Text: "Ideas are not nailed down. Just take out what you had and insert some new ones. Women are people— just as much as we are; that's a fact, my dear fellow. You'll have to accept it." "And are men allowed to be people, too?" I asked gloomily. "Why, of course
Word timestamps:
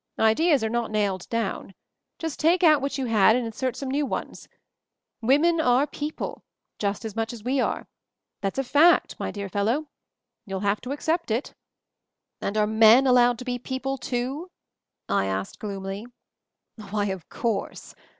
"Ideas 0.17 0.63
are 0.63 0.69
not 0.69 0.89
nailed 0.89 1.29
down. 1.29 1.75
Just 2.17 2.39
take 2.39 2.63
out 2.63 2.81
what 2.81 2.97
you 2.97 3.05
had 3.05 3.35
and 3.35 3.45
insert 3.45 3.75
some 3.75 3.91
new 3.91 4.03
ones. 4.03 4.47
Women 5.21 5.61
are 5.61 5.85
people— 5.85 6.43
just 6.79 7.05
as 7.05 7.15
much 7.15 7.31
as 7.31 7.43
we 7.43 7.59
are; 7.61 7.87
that's 8.41 8.57
a 8.57 8.63
fact, 8.63 9.19
my 9.19 9.29
dear 9.29 9.47
fellow. 9.47 9.85
You'll 10.43 10.61
have 10.61 10.81
to 10.81 10.91
accept 10.91 11.29
it." 11.29 11.53
"And 12.41 12.57
are 12.57 12.65
men 12.65 13.05
allowed 13.05 13.37
to 13.37 13.45
be 13.45 13.59
people, 13.59 13.99
too?" 13.99 14.49
I 15.07 15.27
asked 15.27 15.59
gloomily. 15.59 16.07
"Why, 16.89 17.05
of 17.05 17.29
course 17.29 17.93